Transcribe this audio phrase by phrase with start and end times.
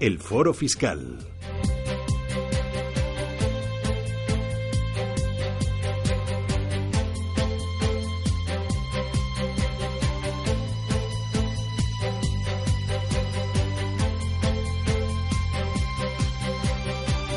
[0.00, 1.18] El Foro Fiscal.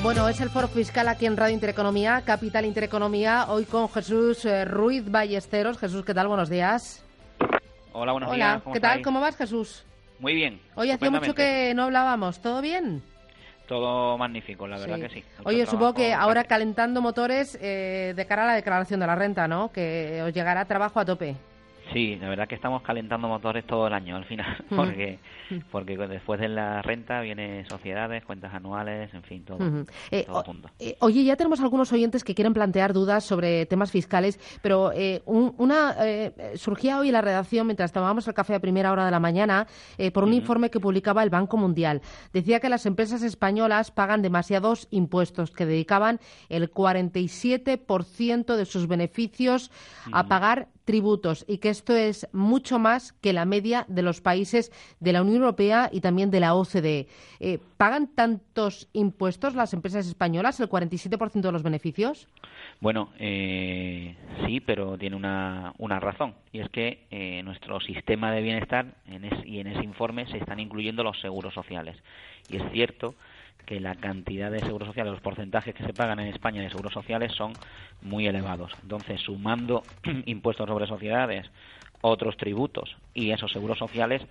[0.03, 4.65] Bueno, es el foro fiscal aquí en Radio Intereconomía, Capital Intereconomía, hoy con Jesús eh,
[4.65, 5.79] Ruiz Ballesteros.
[5.79, 6.27] Jesús, ¿qué tal?
[6.27, 7.03] Buenos días.
[7.93, 8.61] Hola, buenos Hola, días.
[8.63, 9.01] ¿cómo ¿qué tal?
[9.01, 9.83] ¿Cómo vas, Jesús?
[10.21, 10.61] Muy bien.
[10.75, 12.39] Oye, hacía mucho que no hablábamos.
[12.41, 13.01] ¿Todo bien?
[13.67, 15.01] Todo magnífico, la verdad Sí.
[15.01, 15.23] que sí.
[15.39, 19.15] Mucho Oye, supongo que ahora calentando motores eh, de cara a la declaración de la
[19.15, 19.71] renta, ¿no?
[19.71, 21.35] Que os llegará trabajo a tope.
[21.93, 25.19] Sí, la verdad que estamos calentando motores todo el año al final, porque
[25.71, 29.85] porque después de la renta viene sociedades, cuentas anuales, en fin, todo, Ujú.
[30.09, 30.69] Eh, todo punto.
[30.79, 35.21] eh, oye, ya tenemos algunos oyentes que quieren plantear dudas sobre temas fiscales, pero eh,
[35.25, 39.03] un- una eh, surgía hoy en la redacción mientras tomábamos el café a primera hora
[39.05, 39.67] de la mañana
[40.13, 42.01] por un informe que publicaba el Banco Mundial.
[42.31, 46.19] Decía que las empresas españolas pagan demasiados impuestos, que dedicaban
[46.49, 49.71] el 47% de sus beneficios
[50.11, 54.71] a pagar tributos y que esto es mucho más que la media de los países
[54.99, 57.07] de la Unión Europea y también de la OCDE.
[57.39, 62.27] Eh, ¿Pagan tantos impuestos las empresas españolas, el 47% de los beneficios?
[62.79, 64.15] Bueno, eh,
[64.45, 69.25] sí, pero tiene una, una razón, y es que eh, nuestro sistema de bienestar en
[69.25, 71.95] es- y en ese informe se están incluyendo los seguros sociales.
[72.49, 73.15] Y es cierto
[73.65, 76.93] que la cantidad de seguros sociales, los porcentajes que se pagan en España de seguros
[76.93, 77.57] sociales son
[78.01, 78.71] muy elevados.
[78.81, 79.85] Entonces, sumando
[80.25, 81.49] impuestos sobre sociedades,
[82.01, 84.21] otros tributos y esos seguros sociales,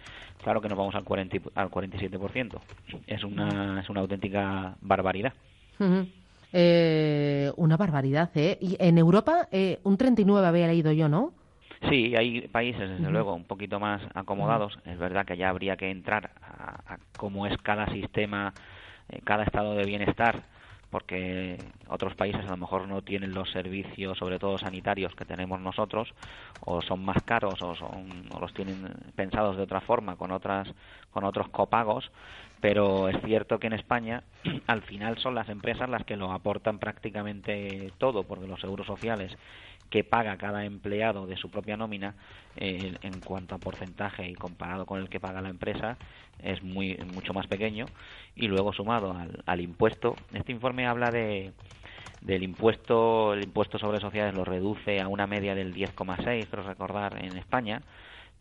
[0.43, 2.61] claro que nos vamos al, 40, y- al 47%.
[3.07, 5.33] Es una, es una auténtica barbaridad.
[6.53, 8.59] Eh, una barbaridad, ¿eh?
[8.61, 11.33] Y en Europa, eh, un 39 había leído yo, ¿no?
[11.89, 14.77] Sí, hay países, desde luego, un poquito más acomodados.
[14.85, 18.53] Es verdad que ya habría que entrar a, a cómo es cada sistema,
[19.25, 20.43] cada estado de bienestar,
[20.91, 21.57] porque
[21.89, 26.13] otros países a lo mejor no tienen los servicios, sobre todo sanitarios, que tenemos nosotros,
[26.65, 30.69] o son más caros, o, son, o los tienen pensados de otra forma, con otras,
[31.11, 32.11] con otros copagos.
[32.61, 34.23] Pero es cierto que en España,
[34.67, 39.37] al final, son las empresas las que lo aportan prácticamente todo, porque los seguros sociales
[39.91, 42.15] que paga cada empleado de su propia nómina
[42.57, 45.99] eh, en cuanto a porcentaje y comparado con el que paga la empresa
[46.43, 47.91] es muy mucho más pequeño
[48.37, 51.53] y luego sumado al, al impuesto este informe habla de
[52.21, 57.23] del impuesto el impuesto sobre sociedades lo reduce a una media del 10,6 creo recordar
[57.23, 57.83] en España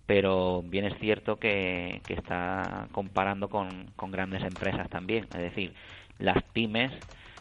[0.10, 5.72] pero bien es cierto que, que está comparando con, con grandes empresas también es decir
[6.18, 6.92] las pymes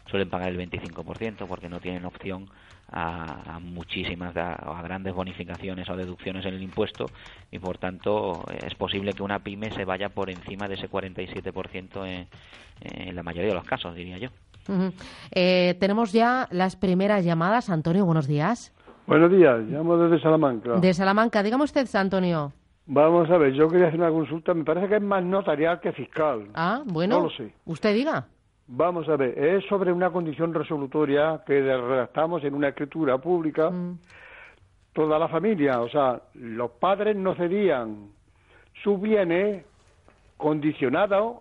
[0.05, 2.47] suelen pagar el 25% porque no tienen opción
[2.91, 7.09] a, a muchísimas a, a grandes bonificaciones o deducciones en el impuesto
[7.49, 12.05] y por tanto es posible que una pyme se vaya por encima de ese 47%
[12.07, 12.27] en,
[12.81, 14.29] en la mayoría de los casos diría yo.
[15.31, 17.71] Eh, tenemos ya las primeras llamadas.
[17.71, 18.71] Antonio, buenos días.
[19.07, 20.75] Buenos días, llamo desde Salamanca.
[20.75, 21.41] De Salamanca.
[21.41, 22.53] Dígame usted, Antonio.
[22.91, 25.91] Vamos a ver, yo quería hacer una consulta, me parece que es más notarial que
[25.91, 26.47] fiscal.
[26.55, 27.17] Ah, bueno.
[27.17, 27.53] No lo sé.
[27.65, 28.25] Usted diga.
[28.65, 33.69] Vamos a ver, es sobre una condición resolutoria que redactamos en una escritura pública.
[33.69, 33.99] Mm.
[34.91, 38.09] Toda la familia, o sea, los padres no cedían
[38.83, 39.63] sus bienes
[40.37, 41.37] condicionados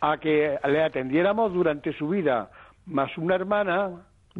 [0.00, 2.48] a que le atendiéramos durante su vida,
[2.86, 3.90] más una hermana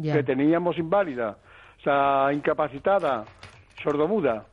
[0.01, 1.37] que teníamos inválida,
[1.77, 3.25] o sea, incapacitada,
[3.83, 4.45] sordomuda.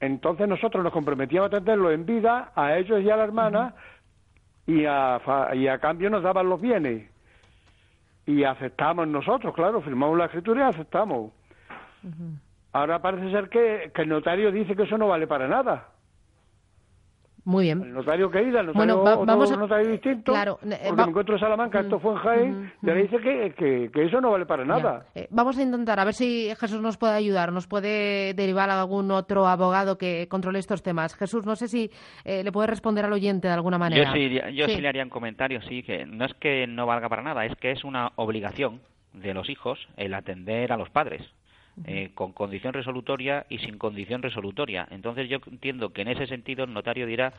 [0.00, 3.74] Entonces nosotros nos comprometíamos a atenderlo en vida a ellos y a la hermana
[4.66, 5.20] y, a,
[5.54, 7.10] y a cambio nos daban los bienes.
[8.26, 11.32] Y aceptamos nosotros, claro, firmamos la escritura y aceptamos.
[12.72, 15.88] Ahora parece ser que, que el notario dice que eso no vale para nada.
[17.48, 17.94] Muy El bien.
[17.94, 20.90] notario que iba, el Bueno, notario, va- otro vamos a- notario distinto, claro, eh, porque
[21.00, 24.04] va- me encuentro en Salamanca, esto fue en Jaén, ya le dice que, que, que
[24.04, 25.06] eso no vale para nada.
[25.14, 28.78] Eh, vamos a intentar a ver si Jesús nos puede ayudar, nos puede derivar a
[28.78, 31.14] algún otro abogado que controle estos temas.
[31.16, 31.90] Jesús, no sé si
[32.26, 34.04] eh, le puede responder al oyente de alguna manera.
[34.04, 34.74] yo sí yo sí.
[34.74, 34.80] Sí.
[34.82, 37.70] le haría un comentario sí que no es que no valga para nada es que
[37.70, 38.80] es una obligación
[39.14, 41.22] de los hijos el atender a los padres
[41.84, 44.86] eh, con condición resolutoria y sin condición resolutoria.
[44.90, 47.32] Entonces yo entiendo que en ese sentido el notario dirá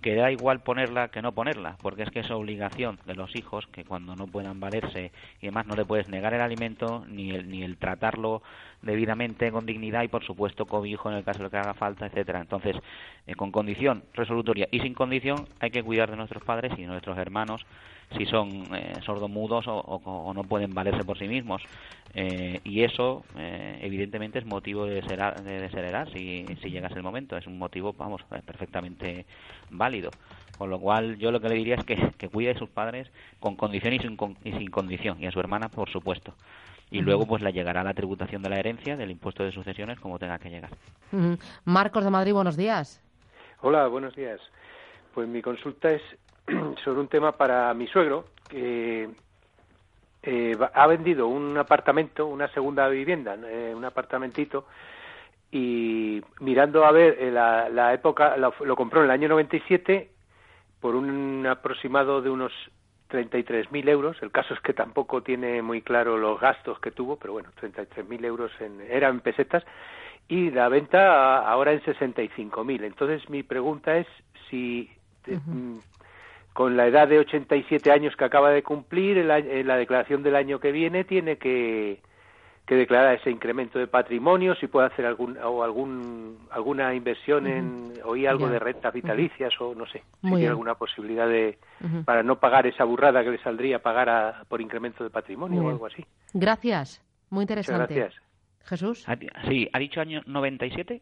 [0.00, 3.66] que da igual ponerla que no ponerla, porque es que es obligación de los hijos
[3.68, 5.10] que cuando no puedan valerse
[5.40, 8.42] y demás no le puedes negar el alimento ni el, ni el tratarlo
[8.82, 12.40] debidamente con dignidad y por supuesto cobijo en el caso de que haga falta, etcétera.
[12.40, 12.76] Entonces,
[13.26, 16.86] eh, con condición resolutoria y sin condición hay que cuidar de nuestros padres y de
[16.86, 17.66] nuestros hermanos
[18.16, 21.62] si son eh, sordomudos o, no pueden valerse por sí mismos.
[22.14, 27.02] Eh, y eso, eh, evidentemente, es motivo de, ser, de desheredar si, si llegase el
[27.02, 27.36] momento.
[27.36, 29.26] Es un motivo, vamos, perfectamente
[29.70, 29.87] válido.
[30.56, 33.10] Con lo cual, yo lo que le diría es que, que cuide de sus padres
[33.38, 36.34] con condición y sin, y sin condición, y a su hermana, por supuesto
[36.90, 40.18] y luego pues le llegará la tributación de la herencia, del impuesto de sucesiones, como
[40.18, 40.70] tenga que llegar.
[41.64, 43.02] Marcos de Madrid, buenos días.
[43.60, 44.40] Hola, buenos días.
[45.14, 46.02] Pues mi consulta es
[46.84, 49.10] sobre un tema para mi suegro, que
[50.22, 54.66] eh, ha vendido un apartamento, una segunda vivienda, eh, un apartamentito,
[55.50, 60.10] y mirando a ver eh, la, época, lo, compró en el año 97
[60.80, 62.52] por un aproximado de unos
[63.10, 64.16] 33.000 euros.
[64.22, 68.24] El caso es que tampoco tiene muy claro los gastos que tuvo, pero bueno, 33.000
[68.24, 69.64] euros en, eran pesetas
[70.28, 72.84] y la venta ahora en 65.000.
[72.84, 74.06] Entonces mi pregunta es
[74.50, 74.90] si
[76.52, 80.58] con la edad de 87 años que acaba de cumplir, en la, declaración del año
[80.58, 82.00] que viene tiene que,
[82.74, 88.26] declarar ese incremento de patrimonio, si puede hacer algún o algún alguna inversión en oí
[88.26, 91.58] algo de rentas vitalicias o no sé, si tiene alguna posibilidad de
[92.04, 95.86] para no pagar esa burrada que le saldría pagar por incremento de patrimonio o algo
[95.86, 96.04] así.
[96.34, 97.94] Gracias, muy interesante.
[97.94, 98.22] gracias.
[98.64, 99.06] Jesús.
[99.48, 101.00] Sí, ha dicho año 97.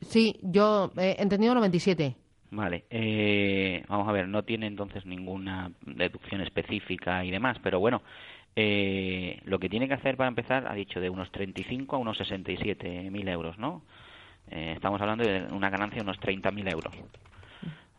[0.00, 2.16] Sí, yo he entendido 97.
[2.50, 8.02] Vale, eh, vamos a ver, no tiene entonces ninguna deducción específica y demás, pero bueno,
[8.56, 12.16] eh, lo que tiene que hacer para empezar, ha dicho de unos 35 a unos
[12.18, 13.82] 67 mil euros, ¿no?
[14.50, 16.94] Eh, estamos hablando de una ganancia de unos 30 mil euros.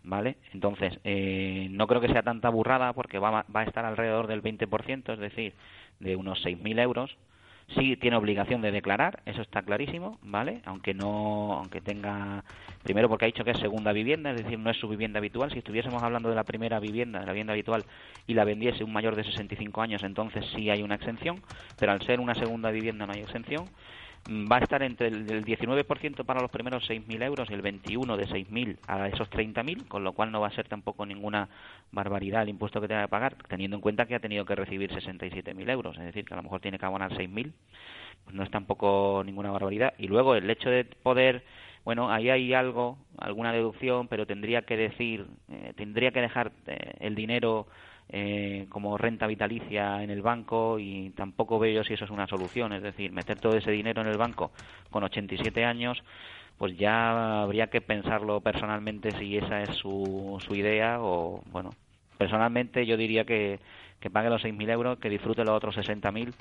[0.03, 0.37] ¿Vale?
[0.53, 4.43] Entonces, eh, no creo que sea tanta burrada porque va, va a estar alrededor del
[4.43, 5.53] 20%, es decir,
[5.99, 7.17] de unos 6.000 euros
[7.69, 10.61] sí tiene obligación de declarar, eso está clarísimo, ¿vale?
[10.65, 12.43] Aunque no, aunque tenga,
[12.83, 15.51] primero porque ha dicho que es segunda vivienda, es decir, no es su vivienda habitual.
[15.51, 17.85] Si estuviésemos hablando de la primera vivienda, de la vivienda habitual,
[18.27, 21.41] y la vendiese un mayor de 65 años, entonces sí hay una exención,
[21.79, 23.65] pero al ser una segunda vivienda no hay exención
[24.27, 28.27] va a estar entre el, 19% para los primeros 6.000 euros y el 21% de
[28.27, 31.47] 6.000 a esos 30.000, con lo cual no va a ser tampoco ninguna
[31.91, 34.91] barbaridad el impuesto que tenga que pagar, teniendo en cuenta que ha tenido que recibir
[34.91, 37.53] 67.000 euros, es decir, que a lo mejor tiene que abonar 6.000,
[38.23, 39.93] pues no es tampoco ninguna barbaridad.
[39.99, 41.43] Y luego el hecho de poder,
[41.83, 46.95] bueno, ahí hay algo, alguna deducción, pero tendría que decir, eh, tendría que dejar eh,
[46.99, 47.67] el dinero
[48.09, 52.73] eh, como renta vitalicia en el banco y tampoco veo si eso es una solución.
[52.73, 54.51] Es decir, meter todo ese dinero en el banco
[54.89, 56.03] con 87 años,
[56.57, 61.71] pues ya habría que pensarlo personalmente si esa es su, su idea o, bueno,
[62.17, 63.59] personalmente yo diría que,
[63.99, 66.33] que pague los 6.000 euros, que disfrute los otros 60.000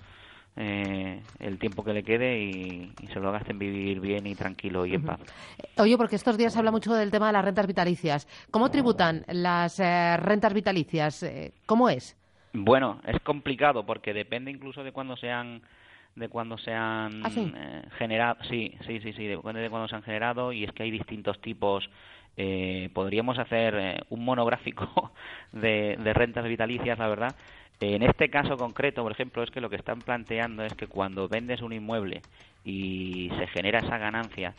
[0.56, 4.94] eh, el tiempo que le quede y, se lo gasten vivir bien y tranquilo y
[4.94, 5.18] en paz.
[5.78, 8.28] Oye, porque estos días se habla mucho del tema de las rentas vitalicias.
[8.50, 11.24] ¿Cómo tributan las eh, rentas vitalicias?
[11.24, 12.16] Eh, ¿Cómo es?
[12.52, 15.62] Bueno, es complicado porque depende incluso de cuándo sean
[16.14, 20.04] de cuando se han ¿Ah, generado, sí, sí, sí, sí, depende de cuándo se han
[20.04, 21.90] generado y es que hay distintos tipos.
[22.92, 25.12] podríamos hacer un monográfico
[25.52, 27.34] de, de rentas vitalicias, la verdad,
[27.81, 31.28] en este caso concreto, por ejemplo, es que lo que están planteando es que cuando
[31.28, 32.23] vendes un inmueble
[32.64, 34.54] y se genera esa ganancia,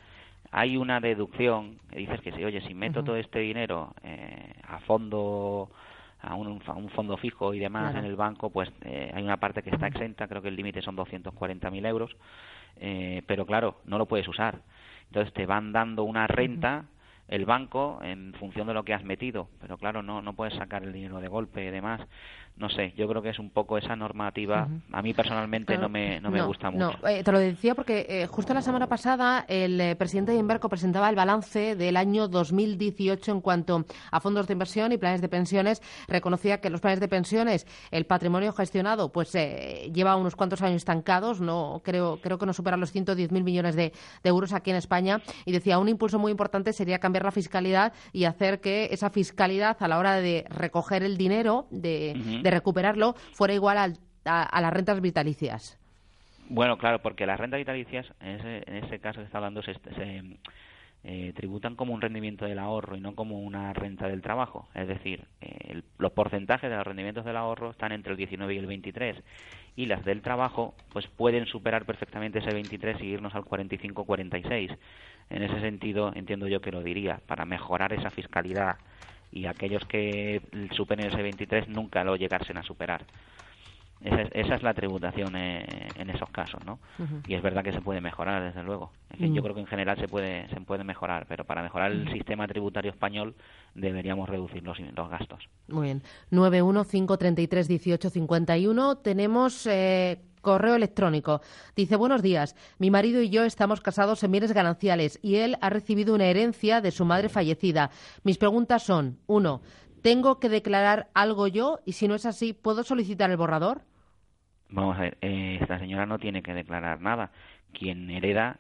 [0.51, 4.79] hay una deducción que dices que si, oye, si meto todo este dinero eh, a
[4.79, 5.69] fondo
[6.21, 9.69] a un, fondo fijo y demás en el banco, pues eh, hay una parte que
[9.69, 12.15] está exenta, creo que el límite son 240.000 euros,
[12.77, 14.59] eh, pero claro, no lo puedes usar.
[15.07, 16.85] Entonces te van dando una renta
[17.27, 20.83] el banco en función de lo que has metido, pero claro, no, no puedes sacar
[20.83, 22.01] el dinero de golpe y demás
[22.57, 24.69] no sé, yo creo que es un poco esa normativa.
[24.93, 26.97] A mí personalmente no me, no me gusta mucho.
[27.01, 30.37] No, eh, te lo decía porque eh, justo la semana pasada el eh, presidente de
[30.37, 35.19] Inverco presentaba el balance del año 2018 en cuanto a fondos de inversión y planes
[35.19, 35.81] de pensiones.
[36.07, 41.41] Reconocía que los planes de pensiones, el patrimonio gestionado, pues lleva unos cuantos años estancados.
[41.41, 43.91] No creo, creo que no supera los 110.000 millones de,
[44.23, 45.21] euros aquí en España.
[45.43, 49.77] Y decía un impulso muy importante sería cambiar la fiscalidad y hacer que esa fiscalidad
[49.79, 53.77] a la hora de recoger el dinero de de recuperarlo fuera igual
[54.25, 55.77] a, las rentas vitalicias.
[56.47, 59.73] Bueno, claro, porque las rentas vitalicias, en ese, caso que está hablando, se,
[61.07, 64.67] eh, tributan como un rendimiento del ahorro y no como una renta del trabajo.
[64.73, 68.57] Es decir, eh, los porcentajes de los rendimientos del ahorro están entre el 19 y
[68.57, 69.15] el 23
[69.75, 74.75] y las del trabajo pues pueden superar perfectamente ese 23 y irnos al 45-46.
[75.29, 78.77] En ese sentido entiendo yo que lo diría, para mejorar esa fiscalidad
[79.31, 83.05] y aquellos que superen ese 23 nunca lo llegasen a superar.
[84.05, 85.65] Esa es, la tributación eh,
[85.97, 86.77] en esos casos, ¿no?
[87.27, 88.91] Y es verdad que se puede mejorar, desde luego.
[89.17, 89.37] Yo mm.
[89.37, 92.91] creo que en general se puede se puede mejorar, pero para mejorar el sistema tributario
[92.91, 93.33] español
[93.73, 95.49] deberíamos reducir los, los gastos.
[95.67, 96.03] Muy bien.
[96.31, 101.41] 915331851 tenemos eh, correo electrónico.
[101.75, 105.71] Dice, buenos días, mi marido y yo estamos casados en bienes gananciales y él ha
[105.71, 107.89] recibido una herencia de su madre fallecida.
[108.23, 109.63] Mis preguntas son, uno,
[110.03, 111.79] ¿tengo que declarar algo yo?
[111.83, 113.81] Y si no es así, ¿puedo solicitar el borrador?
[114.69, 117.31] Vamos a ver, eh, esta señora no tiene que declarar nada.
[117.73, 118.57] Quien hereda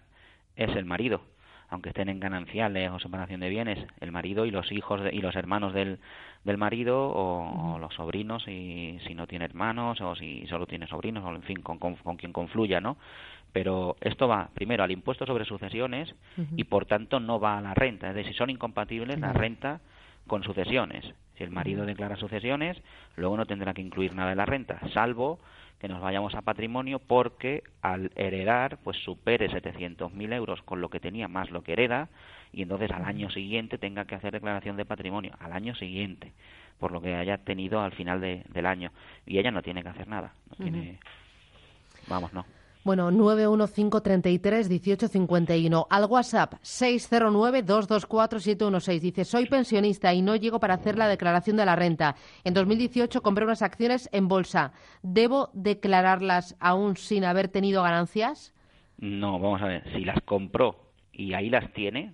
[0.55, 1.21] es el marido,
[1.69, 5.35] aunque estén en gananciales o separación de bienes, el marido y los hijos y los
[5.35, 5.99] hermanos del,
[6.43, 11.23] del marido o, los sobrinos y si no tiene hermanos o si solo tiene sobrinos
[11.23, 12.97] o en fin con, con, quien confluya, ¿no?
[13.51, 16.13] Pero esto va primero al impuesto sobre sucesiones
[16.55, 19.79] y por tanto no va a la renta, es decir, si son incompatibles la renta
[20.27, 21.05] con sucesiones.
[21.37, 22.81] Si el marido declara sucesiones,
[23.15, 25.39] luego no tendrá que incluir nada de la renta, salvo
[25.79, 30.99] que nos vayamos a patrimonio porque al heredar pues supere 700.000 euros con lo que
[30.99, 32.07] tenía más lo que hereda
[32.53, 36.31] y entonces al año siguiente tenga que hacer declaración de patrimonio, al año siguiente,
[36.79, 38.91] por lo que haya tenido al final del año.
[39.25, 40.99] Y ella no tiene que hacer nada, no tiene...
[42.07, 42.45] Vamos, no.
[42.85, 45.87] Bueno, 915331851.
[45.89, 48.99] Al WhatsApp 609224716.
[48.99, 52.15] Dice, soy pensionista y no llego para hacer la declaración de la renta.
[52.43, 54.71] En 2018 compré unas acciones en bolsa.
[55.01, 58.53] ¿Debo declararlas aún sin haber tenido ganancias?
[58.99, 59.91] No, vamos a ver.
[59.95, 62.13] Si las compró y ahí las tiene,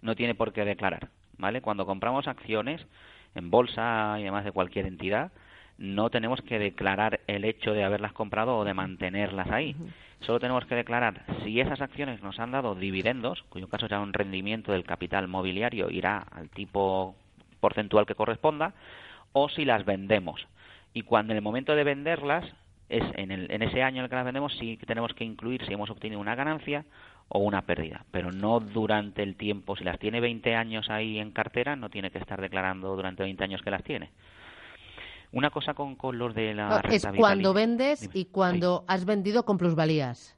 [0.00, 1.10] no tiene por qué declarar.
[1.36, 1.60] ¿Vale?
[1.60, 2.86] Cuando compramos acciones
[3.34, 5.30] en bolsa y además de cualquier entidad,
[5.78, 9.76] no tenemos que declarar el hecho de haberlas comprado o de mantenerlas ahí.
[10.20, 14.12] Solo tenemos que declarar si esas acciones nos han dado dividendos, cuyo caso ya un
[14.12, 17.14] rendimiento del capital mobiliario irá al tipo
[17.60, 18.72] porcentual que corresponda,
[19.32, 20.46] o si las vendemos.
[20.94, 22.44] Y cuando en el momento de venderlas,
[22.88, 25.64] es en, el, en ese año en el que las vendemos, sí tenemos que incluir
[25.66, 26.84] si hemos obtenido una ganancia
[27.28, 29.76] o una pérdida, pero no durante el tiempo.
[29.76, 33.44] Si las tiene 20 años ahí en cartera, no tiene que estar declarando durante 20
[33.44, 34.10] años que las tiene.
[35.36, 39.58] Una cosa con, con los de la Es cuando vendes y cuando has vendido con
[39.58, 40.34] plusvalías.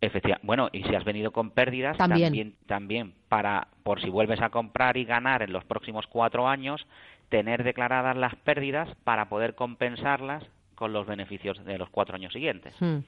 [0.00, 0.46] Efectivamente.
[0.46, 2.54] Bueno, y si has vendido con pérdidas, también.
[2.66, 6.86] también, para, por si vuelves a comprar y ganar en los próximos cuatro años,
[7.30, 10.44] tener declaradas las pérdidas para poder compensarlas
[10.76, 12.74] con los beneficios de los cuatro años siguientes.
[12.78, 12.98] Hmm.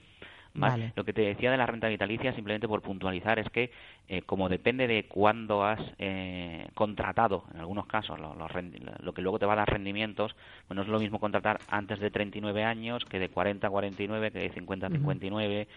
[0.96, 3.70] Lo que te decía de la renta vitalicia, simplemente por puntualizar, es que
[4.08, 9.46] eh, como depende de cuándo has eh, contratado, en algunos casos, lo, que luego te
[9.46, 10.34] va a dar rendimientos,
[10.68, 14.38] bueno, es lo mismo contratar antes de 39 años que de 40 a 49, que
[14.38, 15.68] de 50 a 59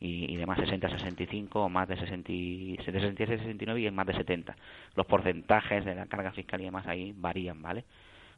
[0.00, 2.28] y, de más 60 a 65 o más de 60,
[2.84, 4.56] 66 a 69 y en más de 70.
[4.94, 7.84] Los porcentajes de la carga fiscal y demás ahí varían, ¿vale?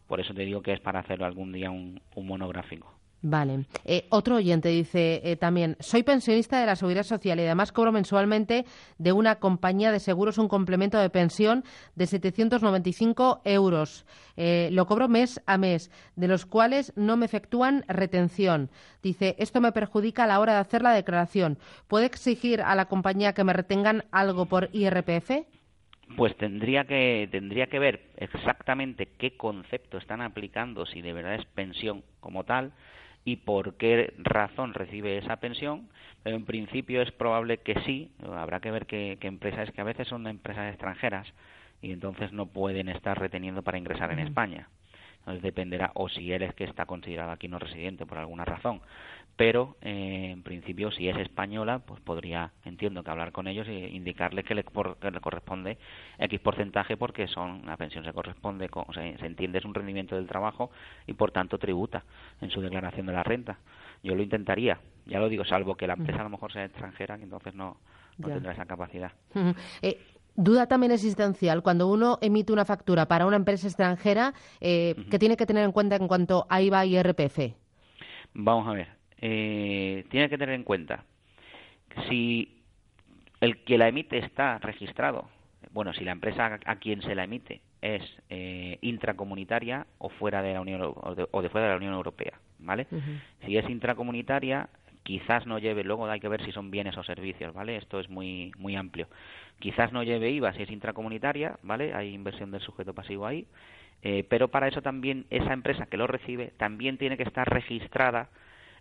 [0.07, 3.00] Por eso te digo que es para hacerlo algún día un monográfico.
[3.23, 3.67] Vale.
[3.85, 7.93] Eh, otro oyente dice eh, también, soy pensionista de la Seguridad Social y además cobro
[7.93, 8.65] mensualmente
[8.97, 11.63] de una compañía de seguros un complemento de pensión
[11.97, 14.07] de 795 euros.
[14.39, 18.71] Eh, lo cobro mes a mes, de los cuales no me efectúan retención.
[19.03, 21.59] Dice, esto me perjudica a la hora de hacer la declaración.
[21.89, 25.45] ¿Puede exigir a la compañía que me retengan algo por IRPF?
[26.17, 31.45] Pues tendría que, tendría que ver exactamente qué concepto están aplicando, si de verdad es
[31.47, 32.73] pensión como tal,
[33.25, 35.89] y por qué razón recibe esa pensión,
[36.23, 40.09] pero en principio es probable que sí, habrá que ver qué, empresas, que a veces
[40.09, 41.27] son empresas extranjeras
[41.83, 44.69] y entonces no pueden estar reteniendo para ingresar en España.
[45.21, 48.81] Entonces dependerá, o si él es que está considerado aquí no residente por alguna razón,
[49.41, 53.89] pero eh, en principio si es española pues podría entiendo que hablar con ellos e
[53.89, 55.79] indicarle que le, corresponde
[56.19, 60.27] x porcentaje porque son la pensión se corresponde o se entiende es un rendimiento del
[60.27, 60.71] trabajo
[61.07, 62.05] y por tanto tributa
[62.43, 63.57] en su declaración de la renta.
[64.03, 67.17] Yo lo intentaría ya lo digo salvo que la empresa a lo mejor sea extranjera
[67.17, 67.79] que entonces no,
[68.23, 69.13] tendrá esa capacidad.
[69.81, 69.99] Eh,
[70.37, 71.63] Duda también existencial.
[71.63, 75.73] Cuando uno emite una factura para una empresa extranjera, eh, ¿qué tiene que tener en
[75.73, 77.55] cuenta en cuanto a IVA y RPF?
[78.35, 81.05] Vamos a ver eh, tiene que tener en cuenta
[82.09, 82.63] si
[83.41, 85.29] el que la emite está registrado,
[85.73, 90.55] bueno, si la empresa a quien se la emite es eh, intracomunitaria o fuera de
[90.55, 92.87] la Unión o de, fuera de la Unión Europea, ¿vale?
[93.47, 94.69] Si es intracomunitaria,
[95.03, 97.77] quizás no lleve, luego hay que ver si son bienes o servicios, ¿vale?
[97.77, 99.09] Esto es muy, muy amplio.
[99.59, 101.95] Quizás no lleve IVA si es intracomunitaria, ¿vale?
[101.95, 103.47] Hay inversión del sujeto pasivo ahí,
[104.03, 108.29] eh, pero para eso también esa empresa que lo recibe también tiene que estar registrada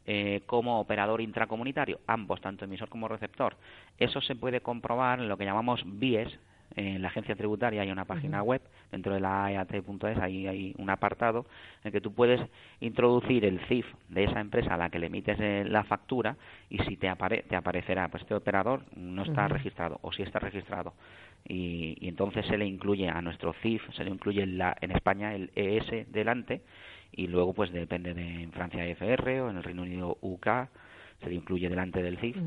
[0.05, 3.55] eh, como operador intracomunitario, ambos, tanto emisor como receptor.
[3.97, 6.39] Eso se puede comprobar en lo que llamamos BIES,
[6.75, 10.89] en la agencia tributaria hay una página web, dentro de la AEAT.es ahí hay un
[10.89, 11.45] apartado
[11.83, 12.39] en que tú puedes
[12.79, 16.37] introducir el CIF de esa empresa a la que le emites eh, la factura
[16.69, 17.11] y si te,
[17.47, 20.93] te aparecerá, pues este operador no está registrado o si está registrado.
[21.47, 25.51] Y, entonces se le incluye a nuestro CIF, se le incluye la, en España el
[25.55, 26.61] ES delante
[27.11, 30.47] y luego pues depende de en Francia FR o en el Reino Unido UK,
[31.21, 32.37] se le incluye delante del CIF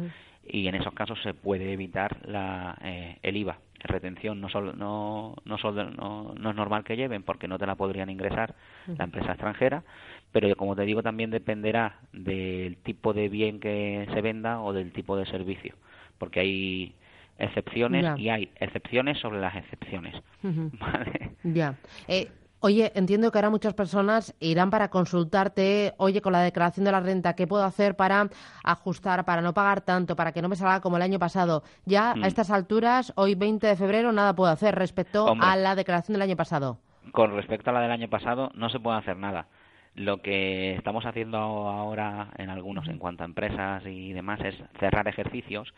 [0.47, 4.41] y en esos casos se puede evitar la, eh, el IVA retención.
[4.41, 8.55] No, no, no, no, es normal que lleven porque no te la podrían ingresar
[8.87, 9.83] la empresa extranjera,
[10.31, 14.93] pero como te digo también dependerá del tipo de bien que se venda o del
[14.93, 15.75] tipo de servicio,
[16.19, 16.95] porque hay
[17.39, 20.15] excepciones y hay excepciones sobre las excepciones.
[21.45, 21.75] Ya.
[22.07, 22.29] Eh,
[22.65, 27.01] Oye, entiendo que ahora muchas personas irán para consultarte, oye, con la declaración de la
[27.01, 28.29] renta, ¿qué puedo hacer para
[28.63, 31.65] ajustar, para no pagar tanto, para que no me salga como el año pasado?
[31.87, 32.25] Ya a mm.
[32.25, 36.37] estas alturas, hoy 20 de febrero, nada puedo hacer respecto a la declaración del año
[36.37, 36.79] pasado.
[37.11, 39.49] Con respecto a la del año pasado, no se puede hacer nada.
[39.97, 45.09] Lo que estamos haciendo ahora en algunos, en cuanto a empresas y demás, es cerrar
[45.09, 45.75] ejercicios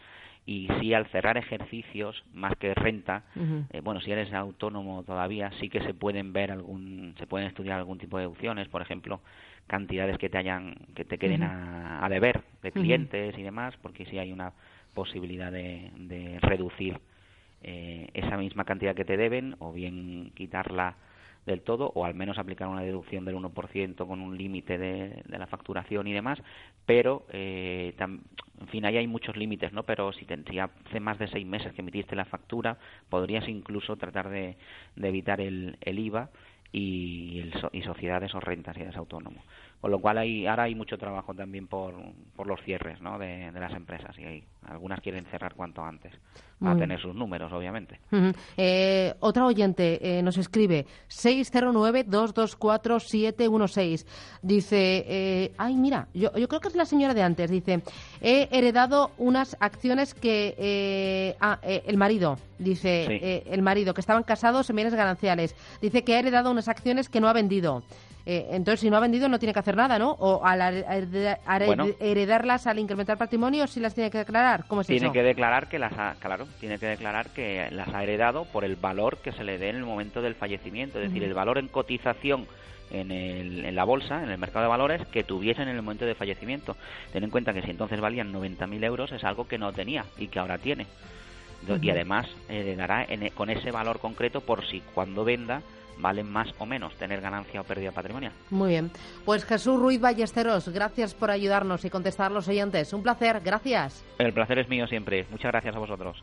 [0.46, 3.24] y si al cerrar ejercicios más que renta
[3.70, 7.78] eh, bueno si eres autónomo todavía sí que se pueden ver algún se pueden estudiar
[7.78, 9.20] algún tipo de deducciones por ejemplo
[9.66, 14.18] cantidades que te hayan que te queden a, deber de clientes y demás porque si
[14.18, 14.52] hay una
[14.92, 17.00] posibilidad de, de reducir
[17.62, 20.96] eh, esa misma cantidad que te deben o bien quitarla
[21.46, 25.46] del todo o al menos aplicar una deducción del 1% con un límite de, la
[25.46, 26.40] facturación y demás,
[26.86, 29.82] pero eh, en fin, ahí hay muchos límites, ¿no?
[29.82, 34.30] Pero si, te, hace más de seis meses que emitiste la factura, podrías incluso tratar
[34.30, 34.56] de,
[34.96, 36.30] evitar el, el IVA
[36.72, 39.42] y, el, y sociedades o rentas si eres autónomo.
[39.84, 41.92] Con lo cual hay, ahora hay mucho trabajo también por,
[42.34, 43.18] por los cierres ¿no?
[43.18, 46.10] de, las empresas y hay, algunas quieren cerrar cuanto antes
[46.62, 48.00] a tener sus números, obviamente.
[48.56, 54.06] eh, otra oyente eh, nos escribe 609-224-716.
[54.40, 57.50] Dice, eh, ay, mira, yo, yo creo que es la señora de antes.
[57.50, 57.82] Dice,
[58.22, 60.54] he heredado unas acciones que...
[60.56, 65.54] Eh, ah, el marido, dice, el marido, que estaban casados en bienes gananciales.
[65.82, 67.82] Dice que ha heredado unas acciones que no ha vendido.
[68.26, 70.12] Eh, entonces, si no ha vendido, no tiene que hacer nada, ¿no?
[70.12, 70.62] O al
[72.00, 74.64] heredarlas, al incrementar patrimonio, sí las tiene que declarar.
[74.66, 78.02] ¿Cómo es tiene que declarar que las ha, claro, tiene que declarar que las ha
[78.02, 81.22] heredado por el valor que se le dé en el momento del fallecimiento, es decir,
[81.22, 82.46] el valor en cotización
[82.90, 86.06] en, el, en, la bolsa, en el mercado de valores, que tuviesen en el momento
[86.06, 86.76] de fallecimiento.
[87.12, 90.28] Ten en cuenta que si entonces valían 90.000 euros es algo que no tenía y
[90.28, 90.86] que ahora tiene.
[91.80, 95.62] Y además heredará con ese valor concreto por si cuando venda
[95.98, 98.32] valen más o menos tener ganancia o pérdida patrimonial.
[98.50, 98.90] Muy bien.
[99.24, 102.92] Pues Jesús Ruiz Ballesteros, gracias por ayudarnos y contestar los oyentes.
[102.92, 104.04] Un placer, gracias.
[104.18, 105.26] El placer es mío siempre.
[105.30, 106.22] Muchas gracias a vosotros.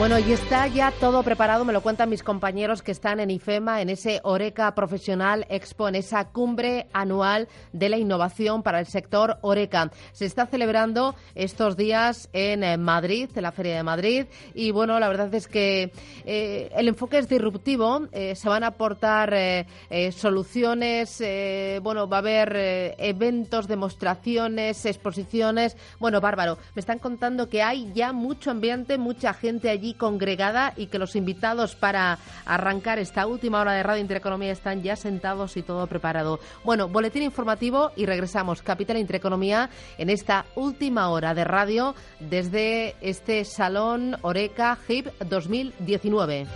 [0.00, 3.82] Bueno, y está ya todo preparado, me lo cuentan mis compañeros que están en IFEMA,
[3.82, 9.36] en ese Oreca Profesional Expo, en esa cumbre anual de la innovación para el sector
[9.42, 9.90] Oreca.
[10.12, 14.98] Se está celebrando estos días en eh, Madrid, en la Feria de Madrid, y bueno,
[14.98, 15.92] la verdad es que
[16.24, 19.36] eh, el enfoque es disruptivo, eh, se van a aportar
[20.12, 21.22] soluciones,
[21.82, 26.56] bueno, va a haber eventos, demostraciones, exposiciones, bueno, bárbaro.
[26.74, 31.76] Me están contando que hay ya mucho ambiente, mucha gente congregada y que los invitados
[31.76, 36.40] para arrancar esta última hora de Radio Intereconomía están ya sentados y todo preparado.
[36.64, 38.62] Bueno, boletín informativo y regresamos.
[38.62, 46.46] Capital Intereconomía en esta última hora de radio desde este Salón Oreca HIP 2019.